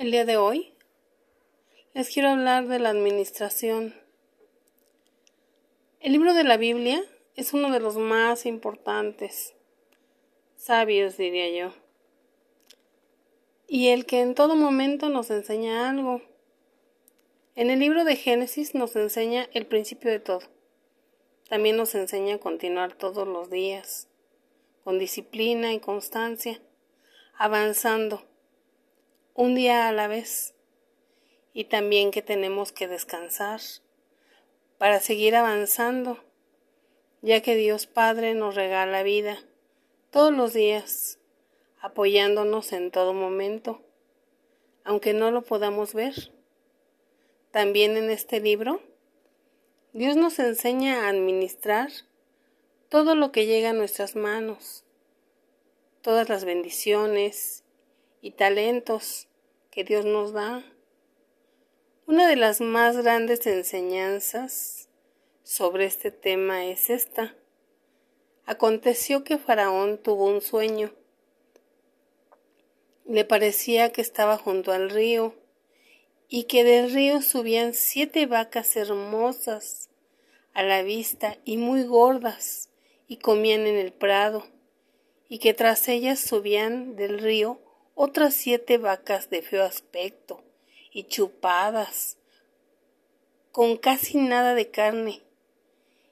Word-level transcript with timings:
El 0.00 0.12
día 0.12 0.24
de 0.24 0.38
hoy 0.38 0.72
les 1.92 2.08
quiero 2.08 2.30
hablar 2.30 2.66
de 2.68 2.78
la 2.78 2.88
administración. 2.88 3.94
El 6.00 6.12
libro 6.12 6.32
de 6.32 6.42
la 6.42 6.56
Biblia 6.56 7.04
es 7.36 7.52
uno 7.52 7.70
de 7.70 7.80
los 7.80 7.98
más 7.98 8.46
importantes, 8.46 9.52
sabios 10.56 11.18
diría 11.18 11.50
yo, 11.50 11.74
y 13.68 13.88
el 13.88 14.06
que 14.06 14.22
en 14.22 14.34
todo 14.34 14.56
momento 14.56 15.10
nos 15.10 15.30
enseña 15.30 15.90
algo. 15.90 16.22
En 17.54 17.68
el 17.68 17.80
libro 17.80 18.04
de 18.04 18.16
Génesis 18.16 18.74
nos 18.74 18.96
enseña 18.96 19.50
el 19.52 19.66
principio 19.66 20.10
de 20.10 20.20
todo. 20.20 20.44
También 21.50 21.76
nos 21.76 21.94
enseña 21.94 22.36
a 22.36 22.40
continuar 22.40 22.94
todos 22.94 23.28
los 23.28 23.50
días, 23.50 24.08
con 24.82 24.98
disciplina 24.98 25.74
y 25.74 25.78
constancia, 25.78 26.58
avanzando 27.36 28.29
un 29.34 29.54
día 29.54 29.88
a 29.88 29.92
la 29.92 30.08
vez 30.08 30.54
y 31.52 31.64
también 31.64 32.10
que 32.10 32.22
tenemos 32.22 32.72
que 32.72 32.88
descansar 32.88 33.60
para 34.78 35.00
seguir 35.00 35.36
avanzando, 35.36 36.18
ya 37.22 37.40
que 37.42 37.54
Dios 37.54 37.86
Padre 37.86 38.34
nos 38.34 38.54
regala 38.54 39.02
vida 39.02 39.38
todos 40.10 40.32
los 40.32 40.52
días, 40.52 41.18
apoyándonos 41.80 42.72
en 42.72 42.90
todo 42.90 43.12
momento, 43.14 43.82
aunque 44.84 45.12
no 45.12 45.30
lo 45.30 45.42
podamos 45.42 45.94
ver. 45.94 46.32
También 47.50 47.96
en 47.96 48.10
este 48.10 48.40
libro, 48.40 48.80
Dios 49.92 50.16
nos 50.16 50.38
enseña 50.38 51.04
a 51.04 51.08
administrar 51.08 51.90
todo 52.88 53.14
lo 53.14 53.32
que 53.32 53.46
llega 53.46 53.70
a 53.70 53.74
nuestras 53.74 54.16
manos, 54.16 54.84
todas 56.00 56.28
las 56.28 56.44
bendiciones 56.44 57.64
y 58.20 58.32
talentos 58.32 59.29
que 59.70 59.84
Dios 59.84 60.04
nos 60.04 60.32
da. 60.32 60.64
Una 62.06 62.28
de 62.28 62.36
las 62.36 62.60
más 62.60 62.96
grandes 62.96 63.46
enseñanzas 63.46 64.88
sobre 65.44 65.84
este 65.84 66.10
tema 66.10 66.66
es 66.66 66.90
esta. 66.90 67.36
Aconteció 68.46 69.22
que 69.22 69.38
Faraón 69.38 69.98
tuvo 69.98 70.26
un 70.26 70.40
sueño. 70.40 70.92
Le 73.06 73.24
parecía 73.24 73.92
que 73.92 74.00
estaba 74.00 74.36
junto 74.36 74.72
al 74.72 74.90
río 74.90 75.34
y 76.28 76.44
que 76.44 76.64
del 76.64 76.92
río 76.92 77.22
subían 77.22 77.74
siete 77.74 78.26
vacas 78.26 78.74
hermosas 78.76 79.88
a 80.52 80.64
la 80.64 80.82
vista 80.82 81.38
y 81.44 81.56
muy 81.58 81.84
gordas 81.84 82.70
y 83.06 83.18
comían 83.18 83.66
en 83.68 83.76
el 83.76 83.92
prado 83.92 84.46
y 85.28 85.38
que 85.38 85.54
tras 85.54 85.88
ellas 85.88 86.18
subían 86.18 86.96
del 86.96 87.20
río 87.20 87.60
otras 88.02 88.32
siete 88.32 88.78
vacas 88.78 89.28
de 89.28 89.42
feo 89.42 89.62
aspecto 89.62 90.42
y 90.90 91.04
chupadas, 91.04 92.16
con 93.52 93.76
casi 93.76 94.16
nada 94.16 94.54
de 94.54 94.70
carne, 94.70 95.20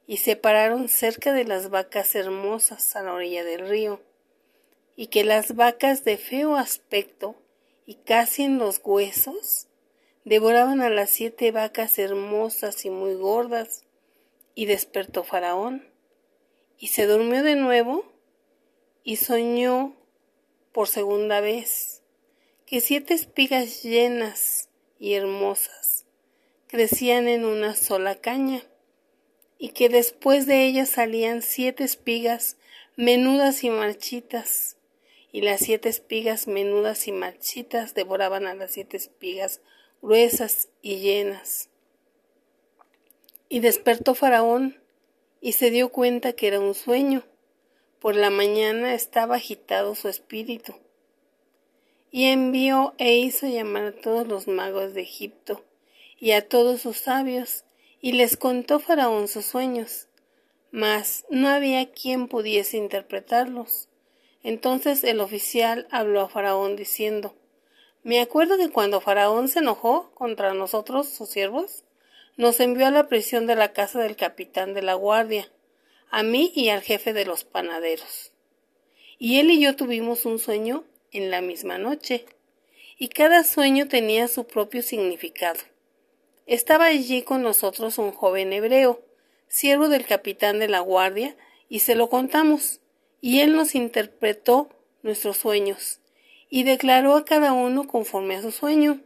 y 0.07 0.19
se 0.19 0.37
pararon 0.37 0.91
cerca 0.91 1.33
de 1.33 1.45
las 1.45 1.71
vacas 1.71 2.15
hermosas 2.15 2.95
a 2.95 3.03
la 3.03 3.15
orilla 3.15 3.43
del 3.43 3.67
río, 3.67 4.03
y 4.97 5.07
que 5.07 5.25
las 5.25 5.57
vacas 5.57 6.05
de 6.05 6.19
feo 6.19 6.57
aspecto 6.57 7.37
y 7.87 7.95
casi 7.95 8.43
en 8.43 8.59
los 8.59 8.83
huesos 8.85 9.69
devoraban 10.27 10.83
a 10.83 10.91
las 10.91 11.09
siete 11.09 11.53
vacas 11.53 11.99
hermosas 11.99 12.85
y 12.85 12.91
muy 12.91 13.15
gordas, 13.15 13.85
y 14.55 14.67
despertó 14.67 15.25
Faraón, 15.25 15.89
y 16.79 16.89
se 16.89 17.07
durmió 17.07 17.43
de 17.43 17.57
nuevo, 17.57 18.05
y 19.05 19.17
soñó 19.17 19.98
por 20.79 20.87
segunda 20.87 21.41
vez, 21.41 22.05
que 22.65 22.81
siete 22.81 23.13
espigas 23.13 23.83
llenas 23.83 24.69
y 25.01 25.15
hermosas 25.15 26.05
crecían 26.69 27.27
en 27.27 27.45
una 27.45 27.75
sola 27.75 28.15
caña, 28.15 28.63
y 29.59 29.71
que 29.71 29.89
después 29.89 30.47
de 30.47 30.67
ellas 30.67 30.89
salían 30.89 31.43
siete 31.43 31.83
espigas 31.83 32.59
menudas 32.95 33.65
y 33.65 33.71
marchitas, 33.71 34.77
y 35.33 35.41
las 35.41 35.63
siete 35.63 35.89
espigas 35.89 36.47
menudas 36.47 37.09
y 37.09 37.11
marchitas 37.11 37.95
devoraban 37.95 38.47
a 38.47 38.55
las 38.55 38.71
siete 38.71 38.99
espigas 38.99 39.61
gruesas 40.01 40.69
y 40.81 41.01
llenas. 41.01 41.71
Y 43.49 43.59
despertó 43.59 44.15
Faraón 44.15 44.81
y 45.41 45.55
se 45.55 45.73
dio 45.73 45.89
cuenta 45.89 46.35
que 46.35 46.47
era 46.47 46.61
un 46.61 46.75
sueño, 46.75 47.25
por 48.01 48.15
la 48.15 48.31
mañana 48.31 48.95
estaba 48.95 49.37
agitado 49.37 49.95
su 49.95 50.09
espíritu. 50.09 50.75
Y 52.11 52.27
envió 52.27 52.95
e 52.99 53.17
hizo 53.17 53.47
llamar 53.47 53.85
a 53.85 53.93
todos 53.93 54.27
los 54.27 54.49
magos 54.49 54.95
de 54.95 55.03
Egipto 55.03 55.65
y 56.19 56.33
a 56.33 56.49
todos 56.49 56.81
sus 56.81 56.99
sabios, 56.99 57.65
y 58.01 58.13
les 58.13 58.37
contó 58.37 58.79
Faraón 58.79 59.29
sus 59.29 59.45
sueños, 59.45 60.09
mas 60.71 61.25
no 61.31 61.49
había 61.49 61.91
quien 61.91 62.29
pudiese 62.29 62.77
interpretarlos. 62.77 63.89
Entonces 64.43 65.03
el 65.05 65.21
oficial 65.21 65.89
habló 65.91 66.21
a 66.21 66.29
Faraón 66.29 66.77
diciendo, 66.77 67.35
Me 68.03 68.21
acuerdo 68.21 68.57
que 68.57 68.71
cuando 68.71 69.01
Faraón 69.01 69.49
se 69.49 69.59
enojó 69.59 70.11
contra 70.15 70.55
nosotros, 70.55 71.09
sus 71.09 71.29
siervos, 71.29 71.85
nos 72.37 72.61
envió 72.61 72.87
a 72.87 72.93
la 72.93 73.09
prisión 73.09 73.47
de 73.47 73.57
la 73.57 73.73
casa 73.73 74.01
del 74.01 74.17
capitán 74.17 74.73
de 74.73 74.83
la 74.83 74.95
guardia, 74.95 75.51
a 76.11 76.23
mí 76.23 76.53
y 76.55 76.69
al 76.71 76.83
jefe 76.83 77.13
de 77.13 77.25
los 77.25 77.45
panaderos. 77.45 78.33
Y 79.19 79.39
él 79.41 79.51
y 79.51 79.61
yo 79.61 79.77
tuvimos 79.77 80.25
un 80.25 80.39
sueño 80.39 80.85
en 81.13 81.31
la 81.31 81.41
misma 81.41 81.79
noche, 81.79 82.25
y 82.99 83.09
cada 83.09 83.45
sueño 83.45 83.89
tenía 83.89 84.29
su 84.29 84.47
propio 84.47 84.83
significado. 84.83 85.61
Estaba 86.47 86.87
allí 86.87 87.23
con 87.23 87.43
nosotros 87.43 87.99
un 87.99 88.13
joven 88.13 88.53
hebreo, 88.53 89.03
siervo 89.49 89.89
del 89.89 90.07
capitán 90.07 90.59
de 90.59 90.69
la 90.69 90.81
guardia, 90.81 91.37
y 91.69 91.81
se 91.81 91.95
lo 91.95 92.09
contamos, 92.09 92.81
y 93.21 93.41
él 93.41 93.55
nos 93.55 93.75
interpretó 93.75 94.69
nuestros 95.03 95.37
sueños, 95.37 96.01
y 96.49 96.63
declaró 96.63 97.15
a 97.15 97.25
cada 97.25 97.53
uno 97.53 97.87
conforme 97.87 98.37
a 98.37 98.43
su 98.43 98.51
sueño. 98.51 99.01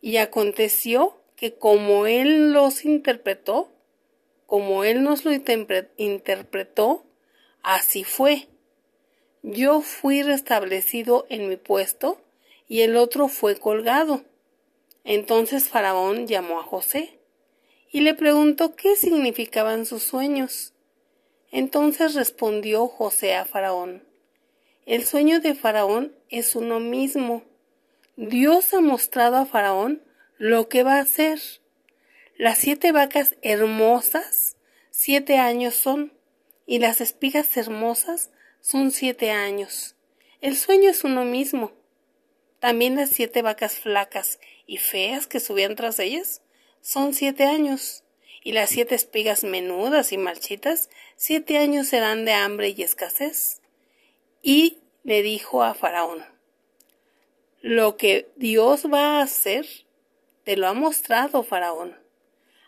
Y 0.00 0.16
aconteció 0.16 1.16
que 1.36 1.54
como 1.54 2.06
él 2.06 2.52
los 2.52 2.84
interpretó, 2.84 3.70
como 4.46 4.84
Él 4.84 5.02
nos 5.02 5.24
lo 5.24 5.32
interpretó, 5.96 7.04
así 7.62 8.04
fue. 8.04 8.48
Yo 9.42 9.80
fui 9.80 10.22
restablecido 10.22 11.26
en 11.28 11.48
mi 11.48 11.56
puesto 11.56 12.20
y 12.68 12.80
el 12.80 12.96
otro 12.96 13.28
fue 13.28 13.56
colgado. 13.56 14.22
Entonces 15.04 15.68
Faraón 15.68 16.26
llamó 16.26 16.58
a 16.58 16.62
José 16.62 17.18
y 17.90 18.00
le 18.00 18.14
preguntó 18.14 18.74
qué 18.74 18.96
significaban 18.96 19.86
sus 19.86 20.02
sueños. 20.02 20.72
Entonces 21.50 22.14
respondió 22.14 22.88
José 22.88 23.34
a 23.36 23.44
Faraón, 23.44 24.02
el 24.86 25.06
sueño 25.06 25.40
de 25.40 25.54
Faraón 25.54 26.14
es 26.28 26.56
uno 26.56 26.78
mismo. 26.78 27.42
Dios 28.16 28.74
ha 28.74 28.80
mostrado 28.80 29.36
a 29.36 29.46
Faraón 29.46 30.02
lo 30.36 30.68
que 30.68 30.82
va 30.82 30.96
a 30.96 31.00
hacer. 31.00 31.40
Las 32.36 32.58
siete 32.58 32.90
vacas 32.90 33.36
hermosas, 33.42 34.56
siete 34.90 35.38
años 35.38 35.74
son, 35.74 36.12
y 36.66 36.80
las 36.80 37.00
espigas 37.00 37.56
hermosas 37.56 38.32
son 38.60 38.90
siete 38.90 39.30
años. 39.30 39.94
El 40.40 40.56
sueño 40.56 40.90
es 40.90 41.04
uno 41.04 41.24
mismo. 41.24 41.72
También 42.58 42.96
las 42.96 43.10
siete 43.10 43.40
vacas 43.40 43.78
flacas 43.78 44.40
y 44.66 44.78
feas 44.78 45.28
que 45.28 45.38
subían 45.38 45.76
tras 45.76 46.00
ellas 46.00 46.42
son 46.80 47.14
siete 47.14 47.44
años. 47.44 48.02
Y 48.42 48.50
las 48.50 48.70
siete 48.70 48.96
espigas 48.96 49.44
menudas 49.44 50.10
y 50.10 50.18
marchitas, 50.18 50.90
siete 51.16 51.58
años 51.58 51.86
serán 51.86 52.24
de 52.24 52.32
hambre 52.32 52.74
y 52.76 52.82
escasez. 52.82 53.62
Y 54.42 54.78
le 55.04 55.22
dijo 55.22 55.62
a 55.62 55.74
Faraón, 55.74 56.24
lo 57.60 57.96
que 57.96 58.28
Dios 58.36 58.92
va 58.92 59.18
a 59.18 59.22
hacer, 59.22 59.66
te 60.42 60.56
lo 60.56 60.66
ha 60.66 60.74
mostrado 60.74 61.44
Faraón. 61.44 62.03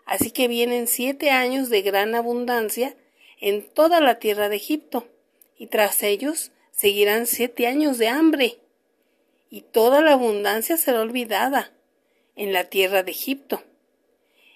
Así 0.06 0.30
que 0.30 0.48
vienen 0.48 0.86
siete 0.86 1.30
años 1.30 1.68
de 1.68 1.82
gran 1.82 2.14
abundancia 2.14 2.96
en 3.40 3.62
toda 3.68 4.00
la 4.00 4.18
tierra 4.18 4.48
de 4.48 4.56
Egipto, 4.56 5.08
y 5.58 5.66
tras 5.66 6.02
ellos 6.02 6.52
seguirán 6.70 7.26
siete 7.26 7.66
años 7.66 7.98
de 7.98 8.08
hambre, 8.08 8.60
y 9.50 9.62
toda 9.62 10.00
la 10.00 10.12
abundancia 10.12 10.76
será 10.76 11.00
olvidada 11.00 11.72
en 12.36 12.52
la 12.52 12.64
tierra 12.64 13.02
de 13.02 13.10
Egipto. 13.10 13.62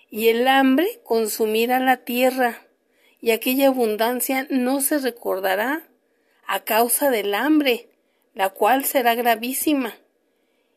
Y 0.09 0.29
el 0.29 0.47
hambre 0.47 1.01
consumirá 1.03 1.81
la 1.81 1.99
tierra, 1.99 2.63
y 3.21 3.33
aquella 3.33 3.69
abundancia 3.69 4.47
no 4.51 4.81
se 4.81 4.99
recordará 4.99 5.89
a 6.47 6.65
causa 6.65 7.11
del 7.11 7.35
hambre, 7.35 7.89
la 8.35 8.51
cual 8.51 8.85
será 8.85 9.15
gravísima. 9.15 9.95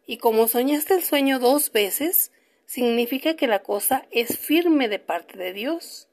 Y 0.06 0.18
como 0.18 0.48
soñaste 0.48 0.96
el 0.96 1.04
sueño 1.04 1.40
dos 1.40 1.72
veces, 1.72 2.33
significa 2.74 3.36
que 3.36 3.46
la 3.46 3.62
cosa 3.62 4.08
es 4.10 4.40
firme 4.40 4.90
de 4.90 4.98
parte 4.98 5.38
de 5.38 5.54
Dios 5.54 6.08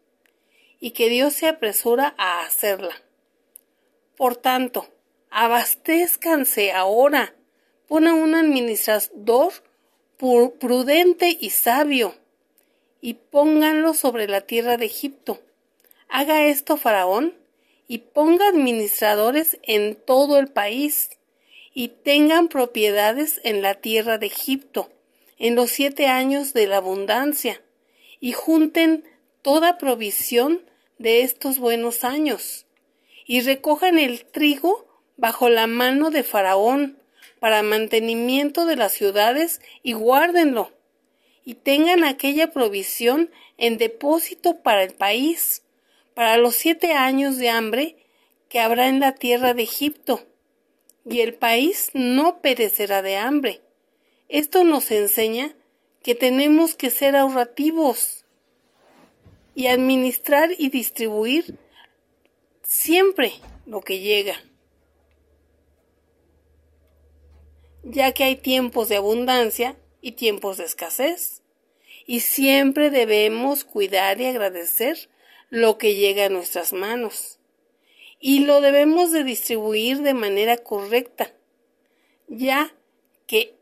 y 0.79 0.91
que 0.91 1.09
Dios 1.09 1.33
se 1.33 1.47
apresura 1.47 2.15
a 2.19 2.43
hacerla. 2.43 2.95
Por 4.15 4.37
tanto, 4.37 4.87
abastezcanse 5.31 6.73
ahora, 6.73 7.35
pon 7.89 8.07
a 8.07 8.13
un 8.13 8.35
administrador 8.35 9.55
prudente 10.19 11.35
y 11.41 11.49
sabio, 11.49 12.15
y 13.01 13.15
pónganlo 13.15 13.95
sobre 13.95 14.29
la 14.29 14.43
tierra 14.43 14.77
de 14.77 14.85
Egipto. 14.85 15.41
Haga 16.11 16.45
esto 16.45 16.77
Faraón, 16.77 17.39
y 17.89 17.99
ponga 17.99 18.49
administradores 18.49 19.59
en 19.63 19.95
todo 19.95 20.39
el 20.39 20.49
país, 20.49 21.09
y 21.73 21.89
tengan 21.89 22.49
propiedades 22.49 23.41
en 23.45 23.63
la 23.63 23.77
tierra 23.77 24.19
de 24.19 24.27
Egipto, 24.27 24.91
en 25.41 25.57
los 25.57 25.71
siete 25.71 26.07
años 26.07 26.53
de 26.53 26.69
la 26.69 26.77
abundancia, 26.77 27.61
y 28.21 28.33
junten 28.33 29.05
toda 29.43 29.79
provisión 29.79 30.61
de 30.99 31.23
estos 31.23 31.59
buenos 31.59 32.05
años, 32.05 32.67
y 33.27 33.41
recojan 33.41 33.99
el 33.99 34.27
trigo 34.27 34.87
bajo 35.17 35.49
la 35.49 35.67
mano 35.67 36.11
de 36.11 36.23
Faraón, 36.23 36.99
para 37.41 37.63
mantenimiento 37.63 38.67
de 38.67 38.77
las 38.77 38.93
ciudades, 38.93 39.63
y 39.83 39.95
guárdenlo, 39.95 40.73
y 41.43 41.55
tengan 41.55 42.05
aquella 42.05 42.53
provisión 42.53 43.31
en 43.57 43.79
depósito 43.79 44.63
para 44.63 44.83
el 44.83 44.93
país, 44.93 45.63
para 46.13 46.37
los 46.37 46.55
siete 46.55 46.93
años 46.93 47.39
de 47.39 47.49
hambre 47.49 47.97
que 48.51 48.61
habrá 48.61 48.89
en 48.89 49.01
la 49.01 49.15
tierra 49.15 49.55
de 49.55 49.63
Egipto, 49.63 50.27
y 51.09 51.21
el 51.21 51.33
país 51.33 51.91
no 51.95 52.43
perecerá 52.43 53.01
de 53.01 53.17
hambre. 53.17 53.63
Esto 54.31 54.65
nos 54.65 54.91
enseña 54.91 55.55
que 56.03 56.15
tenemos 56.15 56.75
que 56.75 56.89
ser 56.91 57.17
ahorrativos 57.17 58.25
y 59.55 59.67
administrar 59.67 60.51
y 60.57 60.71
distribuir 60.71 61.59
siempre 62.63 63.33
lo 63.67 63.83
que 63.83 64.01
llega. 64.01 64.41
ya 67.83 68.13
que 68.13 68.25
hay 68.25 68.37
tiempos 68.37 68.89
de 68.89 68.97
abundancia 68.97 69.77
y 70.01 70.13
tiempos 70.13 70.57
de 70.59 70.65
escasez, 70.65 71.43
y 72.07 72.21
siempre 72.21 72.91
debemos 72.91 73.65
cuidar 73.65 74.21
y 74.21 74.27
agradecer 74.27 75.09
lo 75.49 75.79
que 75.79 75.95
llega 75.95 76.27
a 76.27 76.31
nuestras 76.31 76.73
manos, 76.73 77.39
y 78.19 78.41
lo 78.41 78.61
debemos 78.61 79.13
de 79.13 79.25
distribuir 79.25 80.03
de 80.03 80.15
manera 80.15 80.59
correcta, 80.59 81.33
ya 82.29 82.75
que 83.27 83.55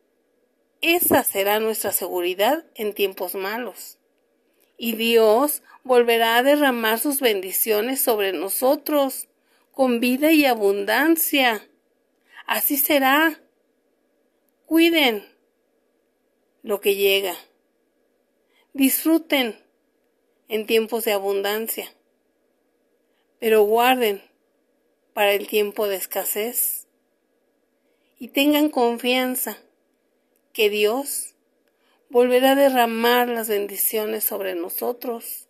esa 0.80 1.24
será 1.24 1.60
nuestra 1.60 1.92
seguridad 1.92 2.64
en 2.74 2.94
tiempos 2.94 3.34
malos. 3.34 3.98
Y 4.76 4.94
Dios 4.94 5.62
volverá 5.82 6.36
a 6.36 6.42
derramar 6.42 6.98
sus 6.98 7.20
bendiciones 7.20 8.00
sobre 8.00 8.32
nosotros 8.32 9.28
con 9.72 10.00
vida 10.00 10.32
y 10.32 10.44
abundancia. 10.44 11.68
Así 12.46 12.76
será 12.76 13.40
Cuiden 14.68 15.24
lo 16.62 16.82
que 16.82 16.94
llega. 16.94 17.34
Disfruten 18.74 19.58
en 20.48 20.66
tiempos 20.66 21.06
de 21.06 21.12
abundancia, 21.12 21.90
pero 23.38 23.62
guarden 23.62 24.22
para 25.14 25.32
el 25.32 25.48
tiempo 25.48 25.88
de 25.88 25.96
escasez 25.96 26.86
y 28.18 28.28
tengan 28.28 28.68
confianza 28.68 29.56
que 30.58 30.70
Dios 30.70 31.36
volverá 32.10 32.50
a 32.50 32.54
derramar 32.56 33.28
las 33.28 33.48
bendiciones 33.48 34.24
sobre 34.24 34.56
nosotros, 34.56 35.46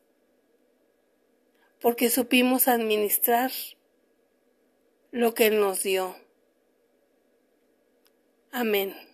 porque 1.81 2.10
supimos 2.10 2.69
administrar 2.69 3.50
lo 5.10 5.32
que 5.32 5.46
Él 5.46 5.60
nos 5.60 5.82
dio. 5.82 6.14
Amén. 8.52 9.07